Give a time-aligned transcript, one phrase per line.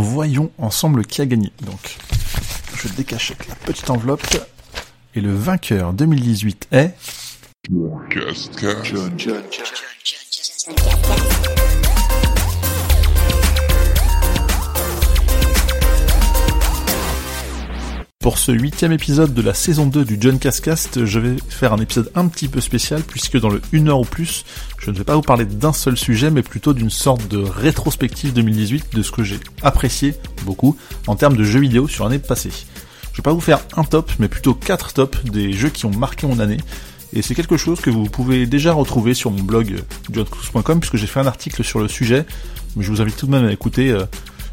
[0.00, 1.52] voyons ensemble qui a gagné.
[1.62, 1.98] Donc,
[2.76, 4.26] je décachette la petite enveloppe.
[5.14, 6.94] Et le vainqueur 2018 est...
[18.22, 21.78] Pour ce huitième épisode de la saison 2 du John Cascast, je vais faire un
[21.78, 24.44] épisode un petit peu spécial puisque dans le 1 heure ou plus,
[24.78, 28.34] je ne vais pas vous parler d'un seul sujet mais plutôt d'une sorte de rétrospective
[28.34, 30.14] 2018 de ce que j'ai apprécié
[30.44, 32.52] beaucoup en termes de jeux vidéo sur l'année passée.
[33.12, 35.90] Je vais pas vous faire un top mais plutôt quatre tops des jeux qui ont
[35.90, 36.58] marqué mon année
[37.14, 39.82] et c'est quelque chose que vous pouvez déjà retrouver sur mon blog
[40.12, 42.26] johncruise.com puisque j'ai fait un article sur le sujet
[42.76, 44.04] mais je vous invite tout de même à écouter euh,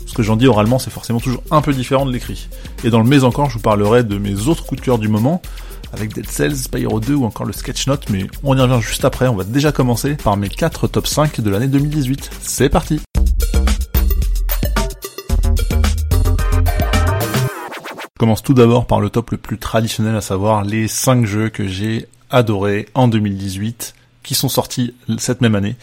[0.08, 2.48] ce que j'en dis oralement, c'est forcément toujours un peu différent de l'écrit.
[2.84, 5.10] Et dans le mais encore, je vous parlerai de mes autres coups de cœur du
[5.10, 5.42] moment,
[5.94, 9.06] avec Dead Cells, Spyro 2 ou encore le Sketch Note, mais on y revient juste
[9.06, 12.30] après, on va déjà commencer par mes 4 top 5 de l'année 2018.
[12.42, 13.02] C'est parti
[18.02, 21.50] Je commence tout d'abord par le top le plus traditionnel, à savoir les 5 jeux
[21.50, 25.76] que j'ai adorés en 2018, qui sont sortis cette même année.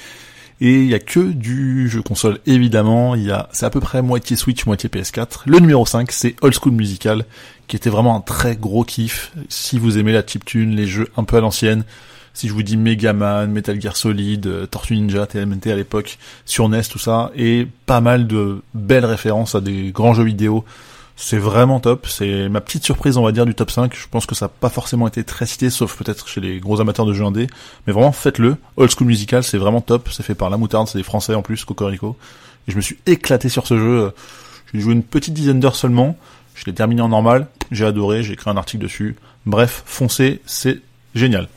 [0.60, 3.14] Et il y a que du jeu console, évidemment.
[3.14, 5.42] Il y a, c'est à peu près moitié Switch, moitié PS4.
[5.46, 7.24] Le numéro 5, c'est Old School Musical,
[7.66, 9.32] qui était vraiment un très gros kiff.
[9.48, 11.84] Si vous aimez la chiptune, les jeux un peu à l'ancienne,
[12.34, 16.18] si je vous dis Mega Man, Metal Gear Solid, euh, Tortue Ninja, TMNT à l'époque,
[16.44, 20.64] sur NES, tout ça, et pas mal de belles références à des grands jeux vidéo
[21.16, 22.06] c'est vraiment top.
[22.08, 23.94] C'est ma petite surprise, on va dire, du top 5.
[23.94, 26.80] Je pense que ça n'a pas forcément été très cité, sauf peut-être chez les gros
[26.80, 27.46] amateurs de jeux indés.
[27.86, 28.56] Mais vraiment, faites-le.
[28.76, 30.08] Old School Musical, c'est vraiment top.
[30.10, 32.16] C'est fait par La Moutarde, c'est des Français en plus, Cocorico.
[32.66, 34.12] Et je me suis éclaté sur ce jeu.
[34.72, 36.16] J'ai joué une petite dizaine d'heures seulement.
[36.54, 37.46] Je l'ai terminé en normal.
[37.70, 39.16] J'ai adoré, j'ai écrit un article dessus.
[39.46, 40.80] Bref, foncez, c'est
[41.14, 41.48] génial.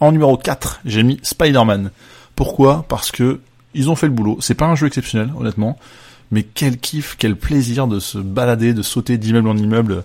[0.00, 1.90] En numéro 4, j'ai mis Spider-Man.
[2.34, 2.86] Pourquoi?
[2.88, 3.40] Parce que
[3.74, 4.38] ils ont fait le boulot.
[4.40, 5.78] C'est pas un jeu exceptionnel, honnêtement
[6.32, 10.02] mais quel kiff, quel plaisir de se balader, de sauter d'immeuble en immeuble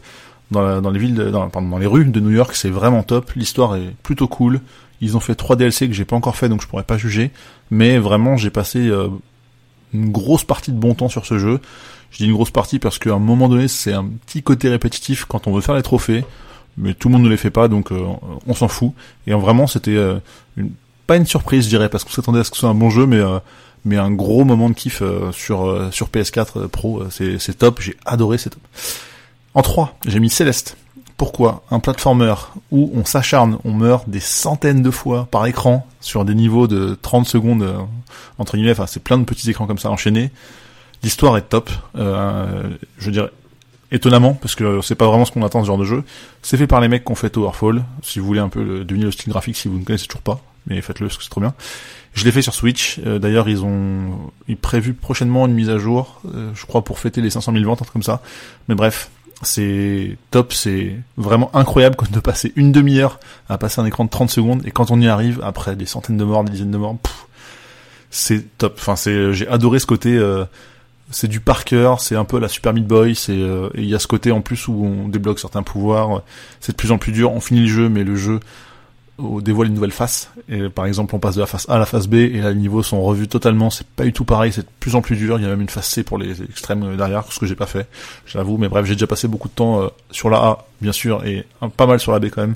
[0.51, 3.31] dans, les villes, dans, dans les rues de New York, c'est vraiment top.
[3.35, 4.61] L'histoire est plutôt cool.
[5.01, 7.31] Ils ont fait trois DLC que j'ai pas encore fait, donc je pourrais pas juger.
[7.71, 9.07] Mais vraiment, j'ai passé euh,
[9.93, 11.59] une grosse partie de bon temps sur ce jeu.
[12.11, 15.25] Je dis une grosse partie parce qu'à un moment donné, c'est un petit côté répétitif
[15.25, 16.25] quand on veut faire les trophées,
[16.77, 18.01] mais tout le monde ne les fait pas, donc euh,
[18.45, 18.91] on s'en fout.
[19.27, 20.19] Et vraiment, c'était euh,
[21.05, 22.89] pas une surprise, je dirais, parce qu'on s'attendait à ce que ce soit un bon
[22.89, 23.21] jeu, mais
[23.87, 27.57] mais un gros moment de kiff euh, sur euh, sur PS4 euh, Pro, c'est c'est
[27.57, 28.61] top, j'ai adoré, c'est top.
[29.53, 30.77] En 3, j'ai mis Céleste.
[31.15, 32.35] Pourquoi Un platformer
[32.69, 36.95] où on s'acharne, on meurt des centaines de fois par écran sur des niveaux de
[37.01, 37.75] 30 secondes
[38.37, 40.29] entre guillemets, enfin c'est plein de petits écrans comme ça enchaînés.
[41.01, 43.31] L'histoire est top, je dirais
[43.91, 46.03] étonnamment parce que c'est pas vraiment ce qu'on attend ce genre de jeu.
[46.43, 47.83] C'est fait par les mecs qui ont fait Towerfall.
[48.03, 50.39] Si vous voulez un peu deviner le style graphique, si vous ne connaissez toujours pas,
[50.67, 51.53] mais faites-le parce que c'est trop bien.
[52.13, 52.99] Je l'ai fait sur Switch.
[53.05, 56.99] Euh, d'ailleurs, ils ont ils prévu prochainement une mise à jour, euh, je crois pour
[56.99, 58.21] fêter les 500 000 ventes, un truc comme ça.
[58.67, 59.09] Mais bref,
[59.43, 63.19] c'est top, c'est vraiment incroyable de passer une demi-heure
[63.49, 66.17] à passer un écran de 30 secondes et quand on y arrive après des centaines
[66.17, 66.97] de morts, des dizaines de morts,
[68.09, 68.77] c'est top.
[68.79, 70.17] Enfin, c'est j'ai adoré ce côté.
[70.17, 70.43] Euh,
[71.11, 73.39] c'est du par cœur, c'est un peu la Super Meat Boy, c'est
[73.75, 76.23] il y a ce côté en plus où on débloque certains pouvoirs,
[76.59, 78.41] c'est de plus en plus dur, on finit le jeu mais le jeu
[79.19, 80.29] on dévoile une nouvelle face.
[80.49, 82.51] Et par exemple, on passe de la face A à la face B, et là,
[82.51, 83.69] les niveaux sont revus totalement.
[83.69, 85.39] C'est pas du tout pareil, c'est de plus en plus dur.
[85.39, 87.65] Il y a même une face C pour les extrêmes derrière, ce que j'ai pas
[87.65, 87.87] fait,
[88.25, 88.57] j'avoue.
[88.57, 91.45] Mais bref, j'ai déjà passé beaucoup de temps euh, sur la A, bien sûr, et
[91.75, 92.55] pas mal sur la B quand même.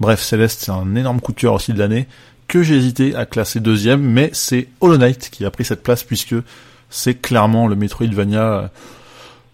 [0.00, 2.08] Bref, Céleste, c'est un énorme coup de cœur aussi de l'année,
[2.48, 6.02] que j'ai hésité à classer deuxième, mais c'est Hollow Knight qui a pris cette place,
[6.02, 6.34] puisque
[6.90, 8.42] c'est clairement le Metroidvania...
[8.42, 8.68] Euh,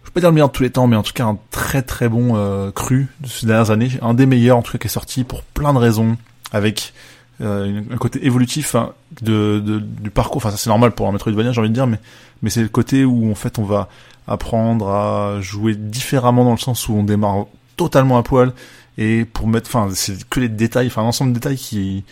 [0.03, 1.37] je peux pas dire le meilleur de tous les temps, mais en tout cas un
[1.51, 4.77] très très bon euh, cru de ces dernières années, un des meilleurs en tout cas
[4.77, 6.17] qui est sorti pour plein de raisons,
[6.51, 6.93] avec
[7.41, 10.37] euh, un côté évolutif hein, de, du parcours.
[10.37, 11.99] Enfin, ça c'est normal pour un Metroidvania, j'ai envie de dire, mais
[12.41, 13.87] mais c'est le côté où en fait on va
[14.27, 17.45] apprendre à jouer différemment dans le sens où on démarre
[17.77, 18.53] totalement à poil
[18.97, 22.03] et pour mettre, enfin, c'est que les détails, enfin, l'ensemble de détails qui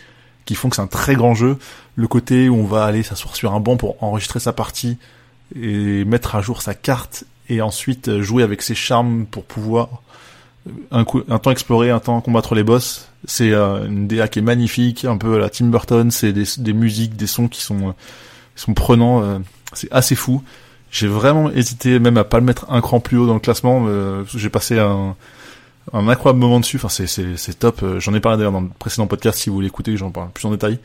[0.46, 1.58] qui font que c'est un très grand jeu.
[1.94, 4.98] Le côté où on va aller s'asseoir sur un banc pour enregistrer sa partie
[5.54, 10.02] et mettre à jour sa carte et ensuite jouer avec ses charmes pour pouvoir
[10.90, 13.08] un, coup, un temps explorer, un temps combattre les boss.
[13.24, 16.10] C'est euh, une DA qui est magnifique, un peu la Tim Burton.
[16.10, 17.94] C'est des, des, musiques, des sons qui sont,
[18.56, 19.22] sont prenants.
[19.22, 19.38] Euh,
[19.72, 20.42] c'est assez fou.
[20.90, 23.84] J'ai vraiment hésité même à pas le mettre un cran plus haut dans le classement.
[23.86, 25.16] Euh, j'ai passé un,
[25.92, 26.80] un incroyable moment dessus.
[26.82, 27.84] Enfin, c'est, top.
[27.98, 30.46] J'en ai parlé d'ailleurs dans le précédent podcast si vous voulez écouter, j'en parle plus
[30.46, 30.78] en détail.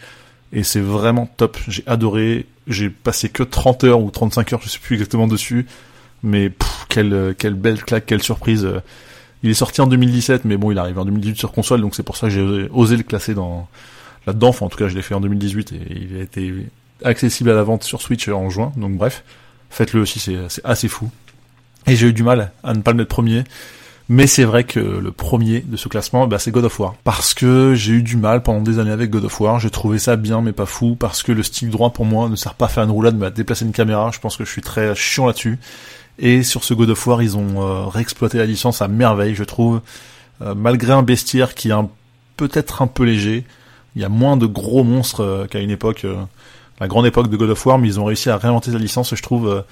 [0.54, 1.57] Et c'est vraiment top.
[1.68, 2.45] J'ai adoré.
[2.68, 5.66] J'ai passé que 30 heures ou 35 heures, je sais plus exactement dessus.
[6.24, 6.51] Mais
[6.88, 8.68] quelle, quelle belle claque, quelle surprise.
[9.45, 12.01] Il est sorti en 2017, mais bon, il arrive en 2018 sur console, donc c'est
[12.01, 13.68] pour ça que j'ai osé le classer dans
[14.25, 14.47] là-dedans.
[14.47, 16.51] Enfin, en tout cas, je l'ai fait en 2018 et il a été
[17.03, 18.71] accessible à la vente sur Switch en juin.
[18.75, 19.24] Donc bref,
[19.69, 21.12] faites-le aussi, c'est assez fou.
[21.86, 23.44] Et j'ai eu du mal à ne pas le mettre premier.
[24.07, 26.94] Mais c'est vrai que le premier de ce classement, bah, c'est God of War.
[27.04, 29.60] Parce que j'ai eu du mal pendant des années avec God of War.
[29.60, 30.96] J'ai trouvé ça bien, mais pas fou.
[30.96, 33.25] Parce que le stick droit, pour moi, ne sert pas à faire une roulade, mais
[33.25, 34.12] à déplacer une caméra.
[34.13, 35.57] Je pense que je suis très chiant là-dessus.
[36.19, 39.44] Et sur ce God of War, ils ont euh, réexploité la licence à merveille, je
[39.44, 39.81] trouve.
[40.42, 41.75] Euh, malgré un bestiaire qui est
[42.38, 43.44] peut-être un peu léger,
[43.96, 46.06] il y a moins de gros monstres euh, qu'à une époque,
[46.80, 49.16] la grande époque de God of War, mais ils ont réussi à réinventer la licence,
[49.16, 49.63] je trouve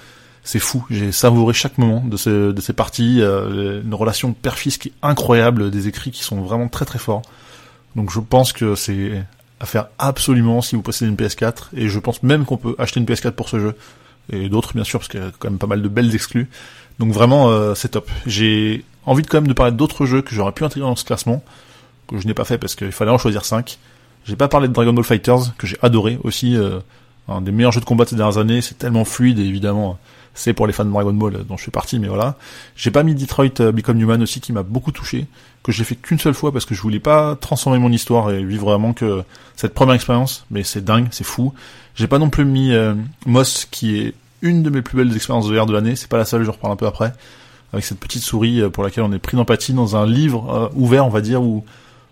[0.44, 0.84] c'est fou.
[0.90, 4.92] J'ai savouré chaque moment de, ce, de ces parties, euh, une relation père-fils qui est
[5.02, 7.22] incroyable, des écrits qui sont vraiment très très forts.
[7.96, 9.24] Donc je pense que c'est
[9.58, 13.00] à faire absolument si vous possédez une PS4, et je pense même qu'on peut acheter
[13.00, 13.74] une PS4 pour ce jeu,
[14.30, 16.48] et d'autres bien sûr, parce qu'il y a quand même pas mal de belles exclus.
[16.98, 18.10] Donc vraiment, euh, c'est top.
[18.26, 21.04] J'ai envie de quand même de parler d'autres jeux que j'aurais pu intégrer dans ce
[21.04, 21.42] classement,
[22.06, 23.78] que je n'ai pas fait parce qu'il fallait en choisir 5.
[24.26, 26.80] J'ai pas parlé de Dragon Ball Fighters, que j'ai adoré aussi, euh,
[27.28, 29.98] un des meilleurs jeux de combat de ces dernières années, c'est tellement fluide, et évidemment
[30.34, 32.36] c'est pour les fans de Dragon Ball euh, dont je suis parti, mais voilà.
[32.76, 35.26] J'ai pas mis Detroit euh, Become Human aussi qui m'a beaucoup touché,
[35.62, 38.44] que j'ai fait qu'une seule fois parce que je voulais pas transformer mon histoire et
[38.44, 39.22] vivre vraiment que
[39.56, 41.54] cette première expérience, mais c'est dingue, c'est fou.
[41.94, 42.94] J'ai pas non plus mis euh,
[43.26, 46.18] Moss qui est une de mes plus belles expériences de VR de l'année, c'est pas
[46.18, 47.12] la seule, je reparle un peu après,
[47.72, 51.08] avec cette petite souris pour laquelle on est pris d'empathie dans un livre ouvert, on
[51.08, 51.64] va dire, où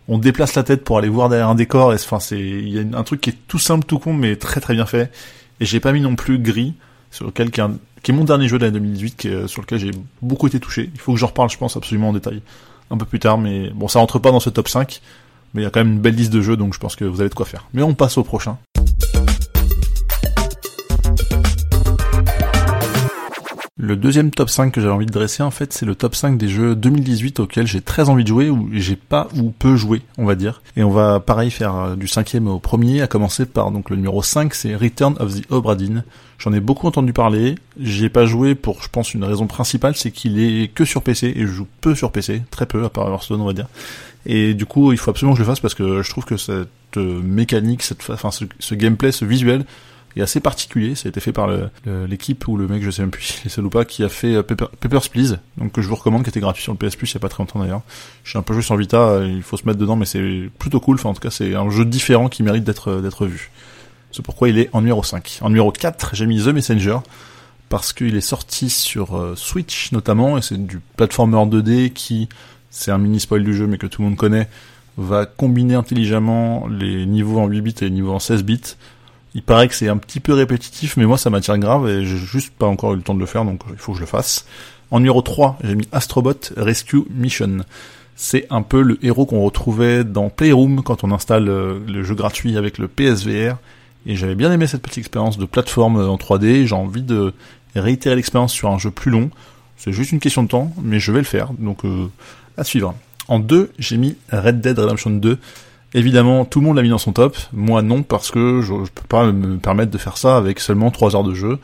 [0.08, 2.78] on déplace la tête pour aller voir derrière un décor, et enfin c'est, il y
[2.78, 5.12] a un truc qui est tout simple, tout con, mais très très bien fait.
[5.60, 6.74] Et j'ai pas mis non plus Gris,
[7.12, 7.60] sur lequel qui
[8.02, 10.90] qui est mon dernier jeu de l'année 2018, euh, sur lequel j'ai beaucoup été touché.
[10.92, 12.42] Il faut que j'en reparle, je pense, absolument en détail
[12.90, 15.00] un peu plus tard, mais bon, ça rentre pas dans ce top 5,
[15.54, 17.04] mais il y a quand même une belle liste de jeux, donc je pense que
[17.04, 17.68] vous avez de quoi faire.
[17.74, 18.58] Mais on passe au prochain.
[23.84, 26.38] Le deuxième top 5 que j'avais envie de dresser, en fait, c'est le top 5
[26.38, 30.02] des jeux 2018 auxquels j'ai très envie de jouer, ou j'ai pas ou peu joué,
[30.18, 30.62] on va dire.
[30.76, 33.96] Et on va, pareil, faire euh, du cinquième au premier, à commencer par donc le
[33.96, 36.04] numéro 5, c'est Return of the Obra Dinn.
[36.38, 40.12] J'en ai beaucoup entendu parler, j'ai pas joué pour, je pense, une raison principale, c'est
[40.12, 43.08] qu'il est que sur PC, et je joue peu sur PC, très peu, à part
[43.08, 43.66] Hearthstone, on va dire.
[44.26, 46.36] Et du coup, il faut absolument que je le fasse parce que je trouve que
[46.36, 46.68] cette
[46.98, 49.64] euh, mécanique, cette, enfin, ce gameplay, ce visuel,
[50.20, 50.94] est assez particulier.
[50.94, 51.48] Ça a été fait par
[51.86, 54.34] l'équipe ou le mec, je sais même plus si c'est ou pas, qui a fait
[54.34, 55.02] euh, Paper, Papers,
[55.56, 57.20] donc que je vous recommande, qui était gratuit sur le PS Plus il y a
[57.20, 57.82] pas très longtemps d'ailleurs.
[58.24, 60.50] Je suis un peu joué sur Vita, euh, il faut se mettre dedans, mais c'est
[60.58, 60.96] plutôt cool.
[60.96, 63.50] Enfin, en tout cas, c'est un jeu différent qui mérite d'être euh, d'être vu.
[64.10, 65.38] C'est pourquoi il est en numéro 5.
[65.40, 66.98] En numéro 4, j'ai mis The Messenger
[67.70, 72.28] parce qu'il est sorti sur Switch notamment et c'est du platformer 2D qui
[72.68, 74.50] c'est un mini spoil du jeu mais que tout le monde connaît
[74.98, 78.76] va combiner intelligemment les niveaux en 8 bits et les niveaux en 16 bits
[79.34, 82.16] il paraît que c'est un petit peu répétitif, mais moi ça m'attire grave et j'ai
[82.16, 84.08] juste pas encore eu le temps de le faire, donc il faut que je le
[84.08, 84.46] fasse.
[84.90, 87.64] En numéro 3, j'ai mis Astrobot Rescue Mission.
[88.14, 92.14] C'est un peu le héros qu'on retrouvait dans Playroom quand on installe euh, le jeu
[92.14, 93.56] gratuit avec le PSVR.
[94.04, 96.66] Et j'avais bien aimé cette petite expérience de plateforme en 3D.
[96.66, 97.32] J'ai envie de
[97.74, 99.30] réitérer l'expérience sur un jeu plus long.
[99.78, 101.52] C'est juste une question de temps, mais je vais le faire.
[101.58, 102.08] Donc euh,
[102.58, 102.94] à suivre.
[103.28, 105.38] En 2, j'ai mis Red Dead Redemption 2.
[105.94, 107.36] Évidemment, tout le monde l'a mis dans son top.
[107.52, 110.90] Moi, non, parce que je, je, peux pas me permettre de faire ça avec seulement
[110.90, 111.58] 3 heures de jeu.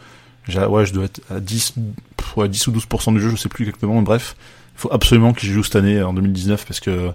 [0.48, 1.74] Ouais, je dois être à 10,
[2.36, 4.00] ouais, 10 ou 12% du jeu, je sais plus exactement.
[4.02, 4.36] Bref,
[4.76, 7.10] il faut absolument que j'y joue cette année, en 2019, parce que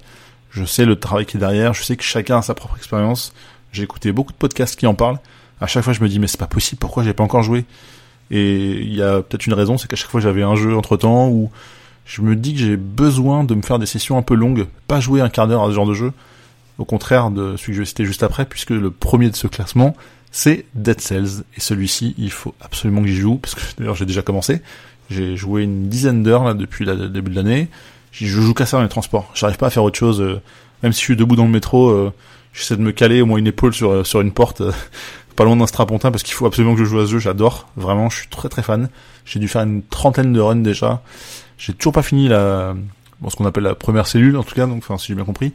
[0.52, 1.74] je sais le travail qui est derrière.
[1.74, 3.34] Je sais que chacun a sa propre expérience.
[3.72, 5.20] J'ai écouté beaucoup de podcasts qui en parlent.
[5.62, 7.66] À chaque fois, je me dis, mais c'est pas possible, pourquoi j'ai pas encore joué?
[8.32, 10.98] Et il y a peut-être une raison, c'est qu'à chaque fois, j'avais un jeu entre
[10.98, 11.52] temps où
[12.06, 15.00] je me dis que j'ai besoin de me faire des sessions un peu longues, pas
[15.00, 16.12] jouer un quart d'heure à ce genre de jeu
[16.78, 19.48] au contraire de celui que je vais citer juste après, puisque le premier de ce
[19.48, 19.96] classement,
[20.32, 21.44] c'est Dead Cells.
[21.56, 24.62] Et celui-ci, il faut absolument que j'y joue, parce que d'ailleurs j'ai déjà commencé.
[25.10, 27.70] J'ai joué une dizaine d'heures là depuis le début de l'année.
[28.12, 29.30] Je joue qu'à ça dans les transports.
[29.34, 30.22] J'arrive pas à faire autre chose.
[30.22, 30.42] Euh,
[30.82, 32.12] même si je suis debout dans le métro, euh,
[32.54, 34.62] j'essaie de me caler au moins une épaule sur euh, sur une porte,
[35.36, 37.20] pas loin d'un strapontin, parce qu'il faut absolument que je joue à ce jeu.
[37.20, 37.70] J'adore.
[37.76, 38.90] Vraiment, je suis très très fan.
[39.26, 41.02] J'ai dû faire une trentaine de runs déjà.
[41.58, 42.76] J'ai toujours pas fini la,
[43.22, 45.26] bon, ce qu'on appelle la première cellule en tout cas, donc enfin si j'ai bien
[45.26, 45.54] compris.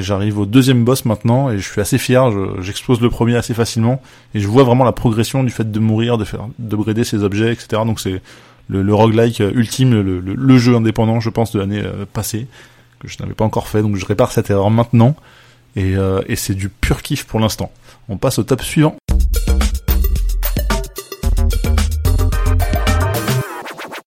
[0.00, 2.30] J'arrive au deuxième boss maintenant et je suis assez fier.
[2.60, 4.00] J'explose le premier assez facilement
[4.34, 7.52] et je vois vraiment la progression du fait de mourir, de faire, de ses objets,
[7.52, 7.82] etc.
[7.84, 8.20] Donc c'est
[8.68, 12.46] le, roguelike ultime, le, le, jeu indépendant, je pense, de l'année euh, passée
[13.00, 13.82] que je n'avais pas encore fait.
[13.82, 15.16] Donc je répare cette erreur maintenant
[15.76, 17.70] et, euh, et c'est du pur kiff pour l'instant.
[18.08, 18.96] On passe au top suivant.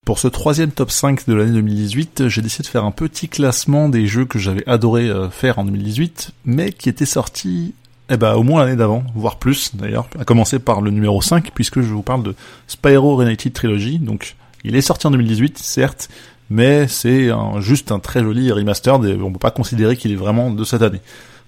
[0.03, 3.87] Pour ce troisième top 5 de l'année 2018, j'ai décidé de faire un petit classement
[3.87, 7.75] des jeux que j'avais adoré euh, faire en 2018, mais qui étaient sortis
[8.09, 11.51] eh ben, au moins l'année d'avant, voire plus d'ailleurs, à commencer par le numéro 5,
[11.53, 13.99] puisque je vous parle de Spyro Reignited Trilogy.
[13.99, 16.09] Donc, il est sorti en 2018, certes,
[16.49, 17.29] mais c'est
[17.59, 20.81] juste un très joli remaster, et on peut pas considérer qu'il est vraiment de cette
[20.81, 21.01] année,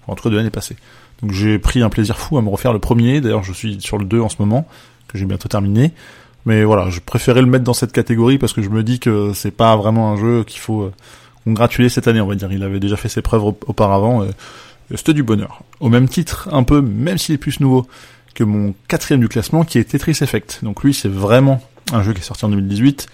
[0.06, 0.76] entre de l'année passée.
[1.22, 3.98] Donc j'ai pris un plaisir fou à me refaire le premier, d'ailleurs je suis sur
[3.98, 4.64] le 2 en ce moment,
[5.08, 5.92] que j'ai bientôt terminé.
[6.46, 9.32] Mais voilà, je préférais le mettre dans cette catégorie parce que je me dis que
[9.34, 10.90] c'est pas vraiment un jeu qu'il faut
[11.44, 12.52] congratuler cette année, on va dire.
[12.52, 14.26] Il avait déjà fait ses preuves auparavant.
[14.94, 15.62] C'était du bonheur.
[15.80, 17.86] Au même titre, un peu, même s'il est plus nouveau
[18.34, 20.60] que mon quatrième du classement, qui est Tetris Effect.
[20.62, 23.06] Donc lui, c'est vraiment un jeu qui est sorti en 2018,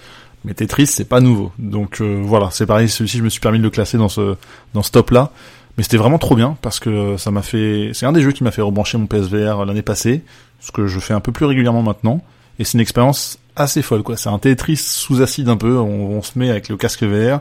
[0.44, 1.52] mais Tetris, c'est pas nouveau.
[1.58, 4.36] Donc euh, voilà, c'est pareil, celui-ci, je me suis permis de le classer dans ce
[4.74, 5.30] dans ce top-là.
[5.76, 7.92] Mais c'était vraiment trop bien, parce que ça m'a fait...
[7.94, 10.24] C'est un des jeux qui m'a fait rebrancher mon PSVR l'année passée,
[10.58, 12.22] ce que je fais un peu plus régulièrement maintenant.
[12.60, 14.18] Et c'est une expérience assez folle, quoi.
[14.18, 17.40] C'est un Tetris sous acide un peu, on, se met avec le casque VR,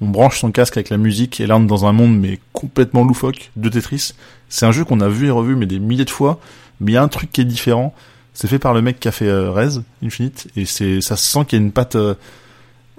[0.00, 2.40] on branche son casque avec la musique et là on est dans un monde mais
[2.54, 4.14] complètement loufoque de Tetris.
[4.48, 6.40] C'est un jeu qu'on a vu et revu mais des milliers de fois,
[6.80, 7.94] mais il y a un truc qui est différent.
[8.32, 11.30] C'est fait par le mec qui a fait euh, Rez Infinite et c'est ça se
[11.30, 12.14] sent qu'il y a une patte euh,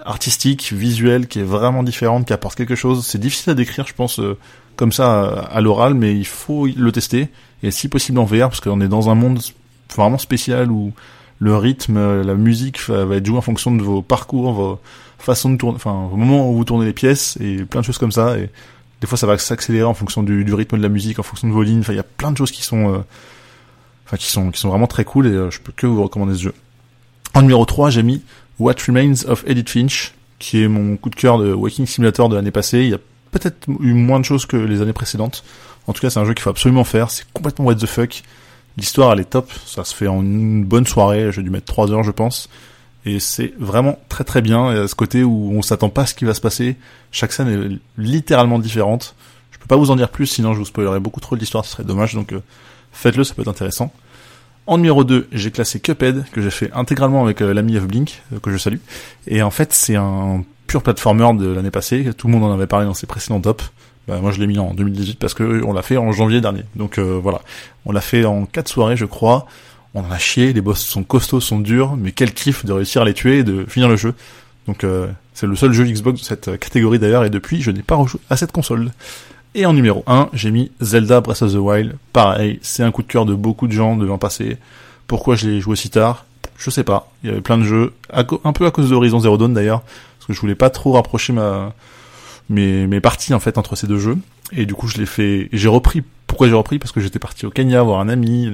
[0.05, 3.03] artistique, visuelle qui est vraiment différente, qui apporte quelque chose.
[3.07, 4.37] C'est difficile à décrire, je pense, euh,
[4.75, 7.29] comme ça à, l'oral, mais il faut le tester
[7.63, 9.39] et si possible en VR parce qu'on est dans un monde
[9.95, 10.93] vraiment spécial où
[11.39, 14.79] le rythme, la musique va être joué en fonction de vos parcours, vos
[15.25, 17.97] façon de tourner, enfin au moment où vous tournez les pièces et plein de choses
[17.97, 18.37] comme ça.
[18.37, 18.49] Et
[19.01, 21.53] des fois ça va s'accélérer en fonction du, rythme de la musique, en fonction de
[21.53, 21.79] vos lignes.
[21.79, 22.97] Enfin il y a plein de choses qui sont, euh,
[24.05, 26.35] enfin qui sont qui sont vraiment très cool et euh, je peux que vous recommander
[26.35, 26.53] ce jeu.
[27.33, 28.23] En numéro 3 j'ai mis
[28.59, 32.35] What Remains of Edith Finch, qui est mon coup de cœur de Walking Simulator de
[32.35, 32.79] l'année passée.
[32.79, 32.99] Il y a
[33.31, 35.43] peut-être eu moins de choses que les années précédentes.
[35.87, 37.11] En tout cas, c'est un jeu qu'il faut absolument faire.
[37.11, 38.23] C'est complètement what the fuck.
[38.77, 39.51] L'histoire, elle est top.
[39.65, 41.31] Ça se fait en une bonne soirée.
[41.31, 42.49] J'ai dû mettre 3 heures, je pense
[43.05, 44.71] et c'est vraiment très très bien.
[44.71, 46.75] Et à ce côté où on s'attend pas à ce qui va se passer,
[47.11, 49.15] chaque scène est littéralement différente.
[49.51, 51.71] Je peux pas vous en dire plus, sinon je vous spoilerais beaucoup trop l'histoire, ce
[51.71, 52.15] serait dommage.
[52.15, 52.41] Donc euh,
[52.91, 53.93] faites-le, ça peut être intéressant.
[54.67, 58.23] En numéro 2, j'ai classé Cuphead, que j'ai fait intégralement avec euh, l'ami of Blink,
[58.33, 58.79] euh, que je salue.
[59.27, 62.11] Et en fait, c'est un pur platformer de l'année passée.
[62.17, 63.71] Tout le monde en avait parlé dans ses précédents tops.
[64.07, 66.63] Bah, moi, je l'ai mis en 2018 parce que on l'a fait en janvier dernier.
[66.75, 67.41] Donc voilà,
[67.85, 69.47] on l'a fait en quatre soirées, je crois
[69.95, 73.01] on en a chié, les boss sont costauds, sont durs, mais quel kiff de réussir
[73.01, 74.13] à les tuer et de finir le jeu.
[74.67, 77.81] Donc euh, c'est le seul jeu Xbox de cette catégorie d'ailleurs, et depuis je n'ai
[77.81, 78.91] pas rejoué à cette console.
[79.55, 81.95] Et en numéro 1, j'ai mis Zelda Breath of the Wild.
[82.11, 84.57] Pareil, c'est un coup de cœur de beaucoup de gens de l'an passé.
[85.07, 86.25] Pourquoi je l'ai joué si tard?
[86.57, 87.09] Je sais pas.
[87.23, 89.81] Il y avait plein de jeux, un peu à cause de Horizon Zero Dawn d'ailleurs,
[89.81, 91.73] parce que je voulais pas trop rapprocher ma
[92.49, 94.17] mes, mes parties en fait entre ces deux jeux.
[94.51, 96.03] Et du coup je l'ai fait, j'ai repris.
[96.27, 96.79] Pourquoi j'ai repris?
[96.79, 98.51] Parce que j'étais parti au Kenya voir un ami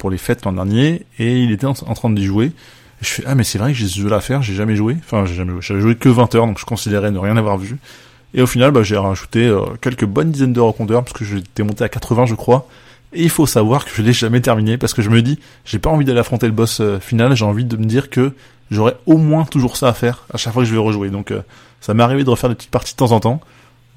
[0.00, 2.52] pour les fêtes l'an dernier et il était en, train d'y jouer.
[3.02, 4.96] je fais ah mais c'est vrai que j'ai ce jeu à faire, j'ai jamais joué.
[5.04, 7.58] Enfin j'ai jamais joué, j'avais joué que 20 heures donc je considérais ne rien avoir
[7.58, 7.76] vu.
[8.32, 11.62] Et au final bah, j'ai rajouté euh, quelques bonnes dizaines d'heures au parce que j'étais
[11.62, 12.66] monté à 80 je crois.
[13.12, 15.78] Et il faut savoir que je l'ai jamais terminé parce que je me dis j'ai
[15.78, 18.32] pas envie d'aller affronter le boss euh, final, j'ai envie de me dire que
[18.70, 21.10] j'aurai au moins toujours ça à faire à chaque fois que je vais rejouer.
[21.10, 21.42] Donc euh,
[21.80, 23.40] ça m'est arrivé de refaire des petites parties de temps en temps.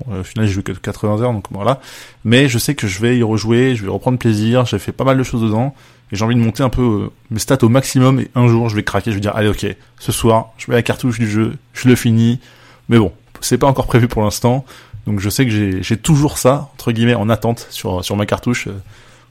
[0.10, 1.80] au final, j'ai joué que 80 heures, donc voilà.
[2.25, 4.66] Mais je sais que je vais y rejouer, je vais reprendre plaisir.
[4.66, 5.74] J'ai fait pas mal de choses dedans
[6.13, 8.70] et j'ai envie de monter un peu euh, mes stats au maximum et un jour
[8.70, 9.66] je vais craquer, je vais dire allez ok,
[10.00, 12.40] ce soir je mets la cartouche du jeu, je le finis,
[12.88, 13.12] mais bon,
[13.42, 14.63] c'est pas encore prévu pour l'instant,
[15.08, 18.68] donc je sais que j'ai toujours ça entre guillemets en attente sur sur ma cartouche.
[18.68, 18.80] Euh,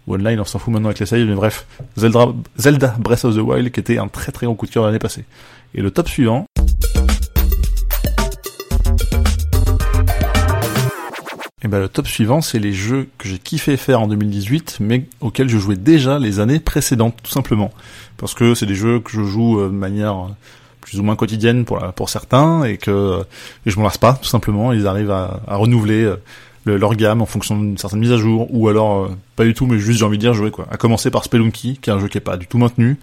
[0.09, 1.65] online, on s'en fout maintenant avec les saves, mais bref,
[1.97, 4.85] Zelda, Zelda Breath of the Wild qui était un très très gros coup de cœur
[4.85, 5.25] l'année passée.
[5.77, 6.45] Et le top suivant,
[11.65, 15.07] Et ben le top suivant, c'est les jeux que j'ai kiffé faire en 2018, mais
[15.21, 17.71] auxquels je jouais déjà les années précédentes, tout simplement.
[18.17, 20.29] Parce que c'est des jeux que je joue euh, de manière euh,
[20.81, 23.23] plus ou moins quotidienne pour, pour certains, et que
[23.65, 24.73] et je m'en lasse pas, tout simplement.
[24.73, 26.17] Ils arrivent à, à renouveler euh,
[26.67, 29.79] leur gamme en fonction d'une certaine mise à jour, ou alors pas du tout, mais
[29.79, 30.67] juste j'ai envie de dire jouer quoi.
[30.69, 32.99] À commencer par Spelunky, qui est un jeu qui est pas du tout maintenu.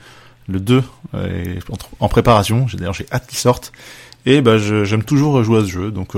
[0.49, 1.59] Le 2 est
[1.99, 3.71] en préparation, j'ai d'ailleurs j'ai hâte qu'il sorte.
[4.25, 6.15] Et ben j'aime toujours jouer à ce jeu, donc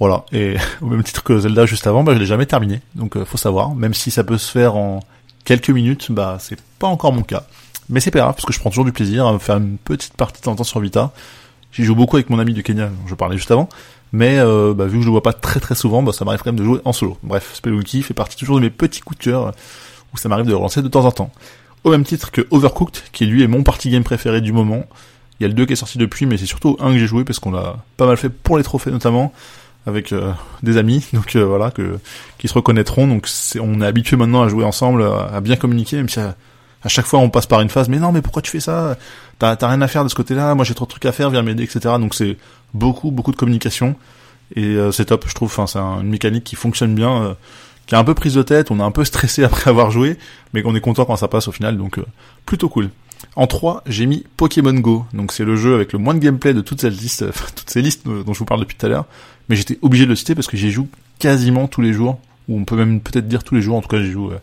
[0.00, 0.24] voilà.
[0.32, 2.80] Et au même titre que Zelda juste avant, bah, je l'ai jamais terminé.
[2.96, 3.74] Donc, euh, faut savoir.
[3.74, 5.00] Même si ça peut se faire en
[5.44, 7.44] quelques minutes, bah, c'est pas encore mon cas.
[7.88, 9.76] Mais c'est pas grave, parce que je prends toujours du plaisir à me faire une
[9.76, 11.12] petite partie de temps en temps sur Vita.
[11.72, 13.68] J'y joue beaucoup avec mon ami du Kenya, dont je parlais juste avant.
[14.12, 16.40] Mais euh, bah, vu que je le vois pas très très souvent, bah, ça m'arrive
[16.40, 17.18] quand même de jouer en solo.
[17.22, 19.52] Bref, Spelunky fait partie toujours de mes petits coups de cœur,
[20.14, 21.30] où ça m'arrive de relancer de temps en temps.
[21.84, 24.84] Au même titre que Overcooked, qui lui est mon party game préféré du moment.
[25.38, 27.06] Il y a le 2 qui est sorti depuis, mais c'est surtout un que j'ai
[27.06, 29.32] joué parce qu'on l'a pas mal fait pour les trophées notamment
[29.86, 30.32] avec euh,
[30.62, 31.98] des amis, donc euh, voilà, que
[32.38, 33.06] qui se reconnaîtront.
[33.06, 33.28] Donc
[33.60, 36.34] on est habitué maintenant à jouer ensemble, à, bien communiquer, même si à,
[36.86, 37.88] chaque fois on passe par une phase.
[37.88, 38.96] Mais non, mais pourquoi tu fais ça?
[39.38, 40.54] T'as rien à faire de ce côté-là.
[40.54, 41.94] Moi j'ai trop de trucs à faire, viens m'aider, etc.
[41.98, 42.36] Donc c'est
[42.74, 43.96] beaucoup beaucoup de communication
[44.54, 45.48] et euh, c'est top, je trouve.
[45.48, 47.36] Enfin, c'est une mécanique qui fonctionne bien,
[47.86, 48.70] qui est un peu prise de tête.
[48.70, 50.18] On est un peu stressé après avoir joué,
[50.52, 51.76] mais qu'on est content quand ça passe au final.
[51.76, 51.98] Donc
[52.46, 52.90] plutôt cool.
[53.36, 55.04] En 3, j'ai mis Pokémon Go.
[55.12, 57.82] Donc c'est le jeu avec le moins de gameplay de toutes ces listes, toutes ces
[57.82, 59.04] listes dont je vous parle depuis tout à l'heure
[59.50, 60.86] mais j'étais obligé de le citer parce que j'y joue
[61.18, 63.88] quasiment tous les jours, ou on peut même peut-être dire tous les jours, en tout
[63.88, 64.38] cas j'y joue euh,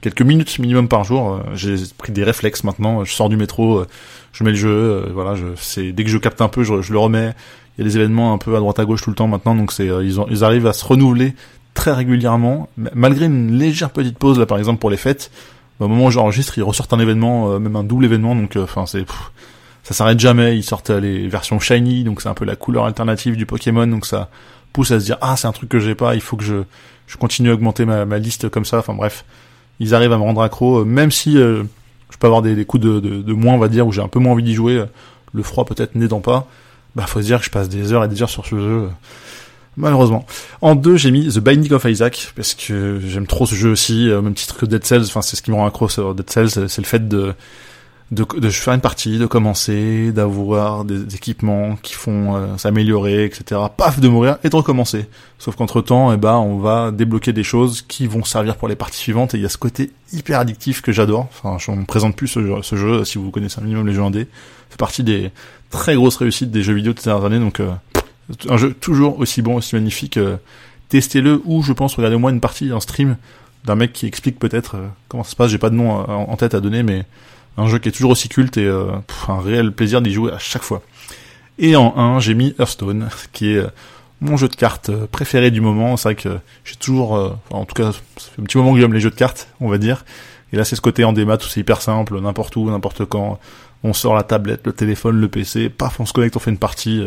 [0.00, 1.40] quelques minutes minimum par jour.
[1.54, 3.04] J'ai pris des réflexes maintenant.
[3.04, 3.84] Je sors du métro,
[4.32, 5.34] je mets le jeu, voilà.
[5.34, 7.34] Je, c'est dès que je capte un peu, je, le remets.
[7.76, 9.56] Il y a des événements un peu à droite à gauche tout le temps maintenant,
[9.56, 11.34] donc c'est ils, arrivent à se renouveler
[11.74, 15.32] très régulièrement, malgré une légère petite pause là par exemple pour les fêtes.
[15.80, 19.04] Au moment où j'enregistre, ils ressortent un événement, même un double événement, donc enfin c'est
[19.84, 20.56] ça s'arrête jamais.
[20.56, 24.06] Ils sortent les versions shiny, donc c'est un peu la couleur alternative du Pokémon, donc
[24.06, 24.30] ça
[24.72, 26.64] pousse à se dire ah c'est un truc que j'ai pas, il faut que je
[27.06, 28.78] je continue à augmenter ma, ma liste comme ça.
[28.78, 29.24] Enfin bref,
[29.78, 31.62] ils arrivent à me rendre accro, euh, même si euh,
[32.10, 34.02] je peux avoir des, des coups de, de, de, moins, on va dire, où j'ai
[34.02, 34.78] un peu moins envie d'y jouer.
[34.78, 34.86] Euh,
[35.32, 36.46] le froid peut-être n'aidant pas.
[36.94, 38.88] Bah faut se dire que je passe des heures et des heures sur ce jeu.
[39.76, 40.24] Malheureusement.
[40.60, 44.12] En deux, j'ai mis The Binding of Isaac, parce que j'aime trop ce jeu aussi,
[44.12, 46.30] au même titre que Dead Cells, enfin c'est ce qui me rend accro sur Dead
[46.30, 47.34] Cells, c'est le fait de
[48.10, 53.60] de, de faire une partie, de commencer, d'avoir des, équipements qui font euh, s'améliorer, etc.
[53.74, 55.06] Paf, de mourir et de recommencer.
[55.38, 58.76] Sauf qu'entre temps, eh ben, on va débloquer des choses qui vont servir pour les
[58.76, 59.34] parties suivantes.
[59.34, 61.28] Et il y a ce côté hyper addictif que j'adore.
[61.30, 63.94] Enfin, je ne présente plus ce jeu, ce jeu, si vous connaissez un minimum les
[63.94, 64.28] jeux indés.
[64.70, 65.30] C'est partie des
[65.70, 67.40] très grosses réussites des jeux vidéo de ces dernières années.
[67.40, 67.72] Donc, euh,
[68.48, 70.18] un jeu toujours aussi bon, aussi magnifique.
[70.18, 70.36] Euh,
[70.90, 73.16] testez-le ou je pense regardez moi une partie en stream
[73.64, 74.76] d'un mec qui explique peut-être
[75.08, 75.50] comment ça se passe.
[75.50, 77.06] J'ai pas de nom en tête à donner, mais
[77.56, 78.90] un jeu qui est toujours aussi culte et euh,
[79.28, 80.82] un réel plaisir d'y jouer à chaque fois.
[81.58, 83.68] Et en 1, j'ai mis Hearthstone, qui est euh,
[84.20, 85.96] mon jeu de cartes euh, préféré du moment.
[85.96, 88.92] C'est vrai que j'ai toujours, en tout cas, ça fait un petit moment que j'aime
[88.92, 90.04] les jeux de cartes, on va dire.
[90.52, 93.38] Et là, c'est ce côté en démat où c'est hyper simple, n'importe où, n'importe quand.
[93.82, 96.58] On sort la tablette, le téléphone, le PC, paf, on se connecte, on fait une
[96.58, 97.06] partie.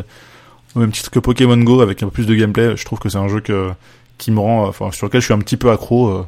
[0.75, 3.09] Au même titre que Pokémon Go, avec un peu plus de gameplay, je trouve que
[3.09, 3.41] c'est un jeu
[4.17, 6.25] qui me rend, enfin, sur lequel je suis un petit peu accro.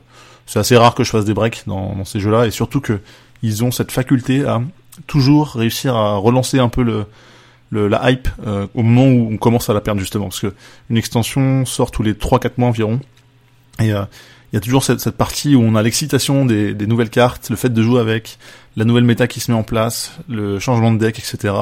[0.48, 3.00] C'est assez rare que je fasse des breaks dans, dans ces jeux-là, et surtout que
[3.44, 4.62] ils ont cette faculté à
[5.08, 7.06] toujours réussir à relancer un peu le,
[7.72, 10.54] le la hype euh, au moment où on commence à la perdre justement parce que
[10.90, 13.00] une extension sort tous les 3-4 mois environ
[13.80, 14.04] et euh,
[14.52, 17.52] il y a toujours cette, cette, partie où on a l'excitation des, des, nouvelles cartes,
[17.52, 18.40] le fait de jouer avec,
[18.78, 21.54] la nouvelle méta qui se met en place, le changement de deck, etc.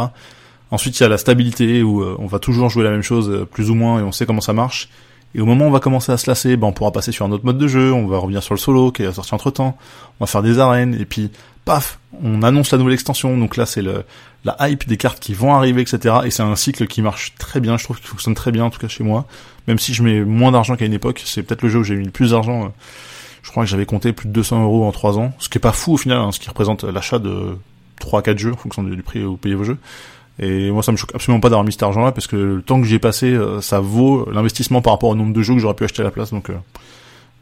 [0.72, 3.46] Ensuite, il y a la stabilité où euh, on va toujours jouer la même chose
[3.52, 4.88] plus ou moins et on sait comment ça marche.
[5.36, 7.26] Et au moment où on va commencer à se lasser, ben on pourra passer sur
[7.26, 9.52] un autre mode de jeu, on va revenir sur le solo qui est sorti entre
[9.52, 9.78] temps,
[10.20, 11.30] on va faire des arènes, et puis
[11.68, 13.38] paf, on annonce la nouvelle extension.
[13.38, 14.04] Donc là, c'est le
[14.46, 16.16] la hype des cartes qui vont arriver, etc.
[16.26, 17.78] Et c'est un cycle qui marche très bien.
[17.78, 19.26] Je trouve qu'il fonctionne très bien, en tout cas chez moi.
[19.68, 21.96] Même si je mets moins d'argent qu'à une époque, c'est peut-être le jeu où j'ai
[21.96, 22.66] mis le plus d'argent.
[22.66, 22.70] Euh,
[23.44, 25.62] je crois que j'avais compté plus de 200 euros en 3 ans, ce qui est
[25.62, 27.58] pas fou au final, hein, ce qui représente l'achat de
[28.02, 29.78] 3-4 jeux en fonction du prix où vous payez vos jeux.
[30.40, 32.80] Et moi, ça me choque absolument pas d'avoir mis cet argent-là parce que le temps
[32.80, 35.60] que j'y ai passé, euh, ça vaut l'investissement par rapport au nombre de jeux que
[35.60, 36.32] j'aurais pu acheter à la place.
[36.32, 36.58] Donc, euh,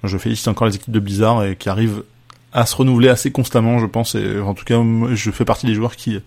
[0.04, 2.04] je félicite encore les équipes de Blizzard et qui arrivent
[2.56, 4.16] à se renouveler assez constamment, je pense.
[4.16, 4.82] Et en tout cas,
[5.14, 6.20] je fais partie des joueurs qui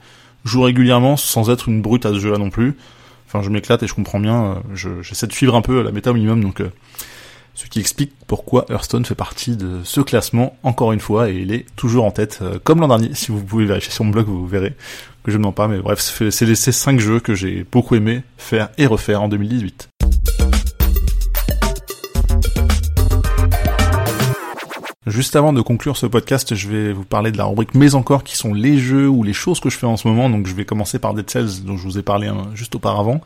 [0.44, 2.76] jouent régulièrement sans être une brute à ce jeu-là non plus.
[3.26, 4.62] Enfin, je m'éclate et je comprends bien.
[4.74, 6.70] J'essaie de suivre un peu la méta au minimum, donc euh,
[7.54, 11.52] ce qui explique pourquoi Hearthstone fait partie de ce classement encore une fois et il
[11.52, 13.14] est toujours en tête, euh, comme l'an dernier.
[13.14, 14.74] Si vous pouvez vérifier sur mon blog, vous verrez
[15.24, 15.66] que je ne mens pas.
[15.66, 19.28] Mais bref, c'est les ces cinq jeux que j'ai beaucoup aimé faire et refaire en
[19.28, 19.88] 2018.
[25.08, 28.24] Juste avant de conclure ce podcast, je vais vous parler de la rubrique Mais encore,
[28.24, 30.28] qui sont les jeux ou les choses que je fais en ce moment.
[30.28, 33.22] Donc je vais commencer par Dead Cells, dont je vous ai parlé hein, juste auparavant.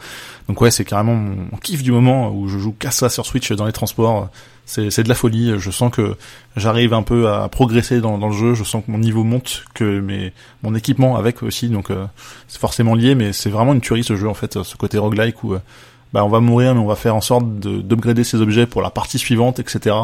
[0.48, 3.50] Donc ouais, c'est carrément mon, kiff du moment où je joue qu'à ça sur Switch
[3.52, 4.28] dans les transports.
[4.64, 5.54] C'est de la folie.
[5.58, 6.14] Je sens que
[6.56, 8.54] j'arrive un peu à progresser dans, le jeu.
[8.54, 11.68] Je sens que mon niveau monte, que mes, mon équipement avec aussi.
[11.68, 12.06] Donc euh,
[12.46, 15.42] c'est forcément lié, mais c'est vraiment une tuerie ce jeu en fait, ce côté roguelike
[15.42, 15.58] où euh,
[16.12, 18.90] bah on va mourir mais on va faire en sorte d'upgrader ces objets pour la
[18.90, 19.96] partie suivante, etc.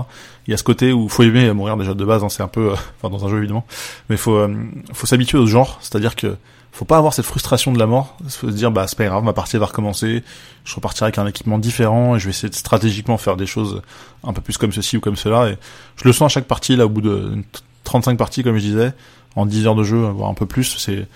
[0.46, 2.48] Il y a ce côté où faut aimer mourir déjà de base, hein, c'est un
[2.48, 3.66] peu, euh, dans un jeu évidemment,
[4.08, 4.54] mais faut euh,
[4.92, 6.36] faut s'habituer au genre, c'est-à-dire que
[6.70, 9.24] faut pas avoir cette frustration de la mort, faut se dire bah c'est pas grave,
[9.24, 10.22] ma partie va recommencer,
[10.64, 13.82] je repartirai avec un équipement différent et je vais essayer de stratégiquement faire des choses
[14.22, 15.58] un peu plus comme ceci ou comme cela et
[15.96, 17.42] je le sens à chaque partie là au bout de
[17.88, 18.92] 35 parties comme je disais,
[19.34, 21.06] en 10 heures de jeu, voire un peu plus, c'est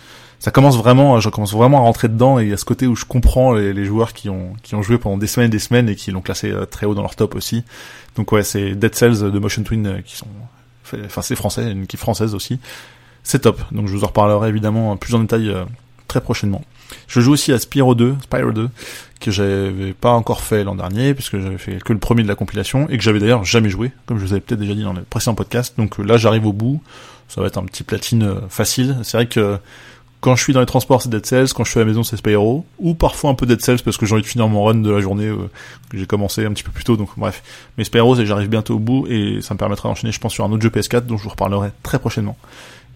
[0.43, 3.05] ça commence vraiment, je commence vraiment à rentrer dedans et a ce côté où je
[3.05, 5.95] comprends les, joueurs qui ont qui ont joué pendant des semaines et des semaines et
[5.95, 7.63] qui l'ont classé euh, très haut dans leur top aussi.
[8.17, 10.27] Donc ouais, c'est Dead Cells de Motion Twin euh, qui sont,
[11.05, 12.59] enfin c'est français, une équipe française aussi.
[13.23, 13.63] C'est top.
[13.71, 15.63] Donc je vous en reparlerai évidemment plus en détail euh,
[16.09, 16.63] très prochainement.
[17.07, 18.69] Je joue aussi à Spyro 2, Spyro 2,
[19.21, 22.35] que j'avais pas encore fait l'an dernier, puisque j'avais fait que le premier de la
[22.35, 24.93] compilation, et que j'avais d'ailleurs jamais joué, comme je vous avais peut-être déjà dit dans
[24.93, 25.79] les précédents podcasts.
[25.79, 26.83] Donc là, j'arrive au bout.
[27.29, 28.99] Ça va être un petit platine facile.
[29.05, 29.59] C'est vrai que
[30.23, 31.49] quand je suis dans les transports, c'est Dead Cells.
[31.53, 32.65] Quand je suis à la maison, c'est Spyro.
[32.79, 34.89] Ou parfois un peu Dead Cells parce que j'ai envie de finir mon run de
[34.89, 35.51] la journée euh,
[35.91, 36.97] que j'ai commencé un petit peu plus tôt.
[36.97, 37.43] Donc bref.
[37.77, 40.45] Mais Spyro, c'est j'arrive bientôt au bout et ça me permettra d'enchaîner, je pense, sur
[40.45, 42.37] un autre jeu PS4 dont je vous reparlerai très prochainement.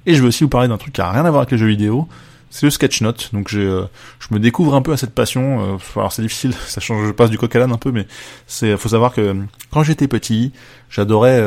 [0.07, 1.59] Et je vais aussi vous parler d'un truc qui a rien à voir avec les
[1.59, 2.07] jeux vidéo.
[2.51, 3.31] C'est le sketchnote.
[3.33, 3.87] Donc j'ai, euh,
[4.21, 5.75] je me découvre un peu à cette passion.
[5.75, 8.07] Euh, alors c'est difficile, ça change, je passe du coq à l'âne un peu, mais
[8.47, 9.35] c'est, faut savoir que
[9.73, 10.53] quand j'étais petit,
[10.91, 11.43] j'adorais,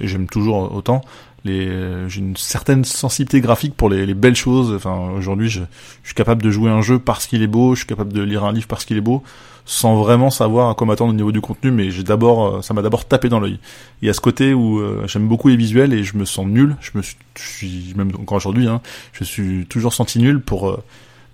[0.00, 1.02] et j'aime toujours autant,
[1.48, 4.72] les, j'ai une certaine sensibilité graphique pour les, les belles choses.
[4.74, 5.62] Enfin, aujourd'hui, je,
[6.04, 8.44] suis capable de jouer un jeu parce qu'il est beau, je suis capable de lire
[8.44, 9.22] un livre parce qu'il est beau,
[9.66, 11.70] sans vraiment savoir à quoi m'attendre au niveau du contenu.
[11.70, 13.58] Mais j'ai d'abord, euh, ça m'a d'abord tapé dans l'œil.
[14.00, 16.46] Il y a ce côté où euh, j'aime beaucoup les visuels et je me sens
[16.46, 16.76] nul.
[16.80, 17.02] Je me
[17.34, 18.80] suis, même encore aujourd'hui, hein,
[19.12, 20.82] je suis toujours senti nul pour euh,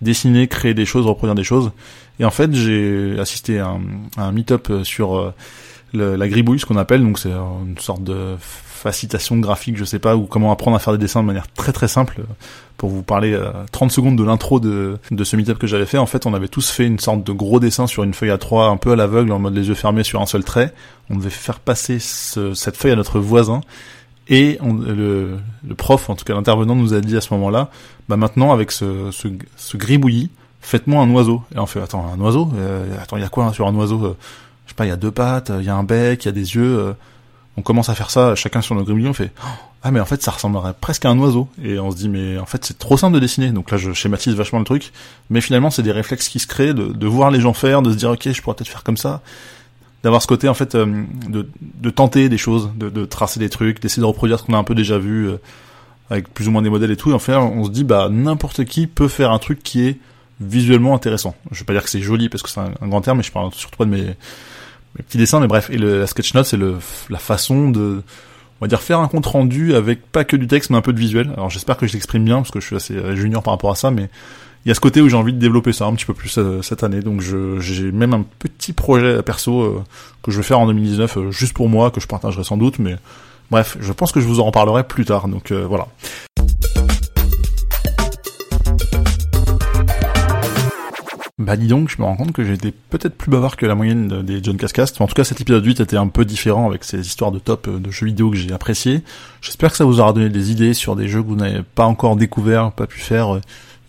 [0.03, 1.71] dessiner, créer des choses, reproduire des choses.
[2.19, 3.81] Et en fait, j'ai assisté à un,
[4.17, 5.33] à un meet-up sur
[5.93, 8.37] la gribouille, ce qu'on appelle, donc c'est une sorte de
[8.85, 11.73] facilitation graphique, je sais pas, ou comment apprendre à faire des dessins de manière très
[11.73, 12.21] très simple.
[12.77, 13.39] Pour vous parler
[13.73, 16.35] 30 euh, secondes de l'intro de, de ce meetup que j'avais fait, en fait, on
[16.35, 18.93] avait tous fait une sorte de gros dessin sur une feuille à 3 un peu
[18.93, 20.75] à l'aveugle, en mode les yeux fermés sur un seul trait.
[21.09, 23.63] On devait faire passer cette feuille à notre voisin.
[24.29, 25.39] Et le,
[25.77, 27.71] prof, en tout cas l'intervenant, nous a dit à ce moment-là,
[28.09, 31.43] bah maintenant avec ce, ce, ce gribouillis, faites-moi un oiseau.
[31.55, 32.51] Et on fait, attends, un oiseau?
[32.57, 34.15] Euh, Attends, il y a quoi hein, sur un oiseau euh,
[34.67, 36.29] Je sais pas, il y a deux pattes, il y a un bec, il y
[36.29, 36.95] a des yeux
[37.57, 39.33] on commence à faire ça chacun sur notre gribouillon, on fait
[39.87, 41.47] ah mais en fait ça ressemblerait presque à un oiseau.
[41.63, 43.51] Et on se dit mais en fait c'est trop simple de dessiner.
[43.51, 44.93] Donc là je schématise vachement le truc.
[45.29, 47.93] Mais finalement c'est des réflexes qui se créent de, de, voir les gens faire de
[47.93, 49.21] se dire ok je pourrais peut-être faire comme ça.
[50.03, 53.51] D'avoir ce côté en fait euh, de, de, tenter des choses de, de tracer des
[53.51, 55.37] trucs d'essayer de reproduire ce qu'on a un peu déjà vu euh,
[56.09, 57.11] avec plus ou moins des modèles et tout.
[57.11, 59.99] Et en fait on se dit bah n'importe qui peut faire un truc qui est
[60.41, 61.35] visuellement intéressant.
[61.51, 63.23] Je vais pas dire que c'est joli parce que c'est un, un, grand terme mais
[63.23, 64.17] je parle surtout de mes
[64.97, 65.71] mes petits dessins, mais bref.
[65.71, 66.77] Et le, la sketch note, c'est le,
[67.11, 68.03] la façon de,
[68.61, 70.93] on va dire, faire un compte rendu avec pas que du texte, mais un peu
[70.93, 71.33] de visuel.
[71.37, 73.71] Alors j'espère que je l'exprime bien, parce que je suis assez euh, junior par rapport
[73.71, 74.09] à ça, mais
[74.65, 76.39] il y a ce côté où j'ai envie de développer ça un petit peu plus
[76.39, 77.01] euh, cette année.
[77.01, 79.83] Donc j'ai même un petit projet perso euh,
[80.23, 82.97] que je vais faire en 2019, juste pour moi, que je partagerai sans doute, mais
[83.51, 85.29] bref, je pense que je vous en reparlerai plus tard.
[85.29, 85.89] Donc voilà.
[91.39, 94.23] Bah dis donc, je me rends compte que j'étais peut-être plus bavard que la moyenne
[94.23, 95.01] des John Cascast.
[95.01, 97.67] En tout cas, cet épisode 8 était un peu différent avec ces histoires de top
[97.67, 99.03] euh, de jeux vidéo que j'ai apprécié.
[99.41, 101.87] J'espère que ça vous aura donné des idées sur des jeux que vous n'avez pas
[101.87, 103.41] encore découvert, pas pu faire, euh,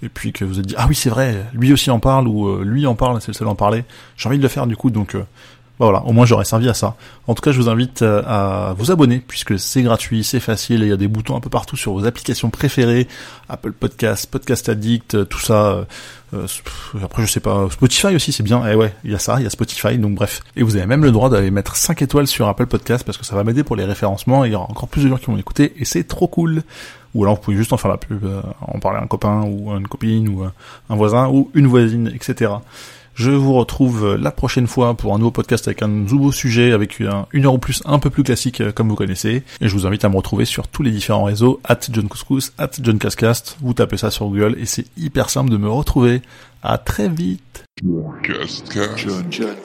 [0.01, 2.47] et puis que vous êtes dit ah oui c'est vrai, lui aussi en parle ou
[2.47, 3.83] euh, lui en parle, c'est le seul à en parler.
[4.17, 5.15] J'ai envie de le faire du coup, donc
[5.79, 6.95] bah voilà, au moins j'aurais servi à ça.
[7.27, 10.83] En tout cas, je vous invite euh, à vous abonner puisque c'est gratuit, c'est facile
[10.83, 13.09] et il y a des boutons un peu partout sur vos applications préférées,
[13.49, 15.85] Apple Podcast, Podcast Addict, euh, tout ça.
[16.33, 16.47] Euh,
[17.03, 18.63] après, je sais pas, Spotify aussi, c'est bien.
[18.69, 20.41] Eh ouais, il y a ça, il y a Spotify, donc bref.
[20.55, 23.25] Et vous avez même le droit d'aller mettre 5 étoiles sur Apple Podcast parce que
[23.25, 25.25] ça va m'aider pour les référencements et il y aura encore plus de gens qui
[25.25, 26.63] vont écouter et c'est trop cool.
[27.13, 28.25] Ou alors vous pouvez juste en faire la pub,
[28.61, 32.11] en parler à un copain ou à une copine ou un voisin ou une voisine,
[32.13, 32.51] etc.
[33.15, 36.99] Je vous retrouve la prochaine fois pour un nouveau podcast avec un nouveau sujet, avec
[36.99, 39.43] une heure ou plus un peu plus classique euh, comme vous connaissez.
[39.61, 42.51] Et je vous invite à me retrouver sur tous les différents réseaux, at John Couscous,
[42.57, 43.55] at John Cascast.
[43.61, 46.21] Vous tapez ça sur Google et c'est hyper simple de me retrouver.
[46.61, 47.63] À très vite.
[47.81, 48.11] John,
[48.97, 49.55] John, John,